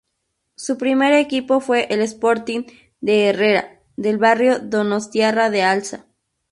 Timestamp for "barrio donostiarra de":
4.17-5.61